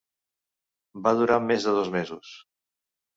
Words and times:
Va 1.07 1.13
durar 1.19 1.37
més 1.49 1.67
de 1.69 1.73
dos 1.75 1.91
mesos 1.97 2.33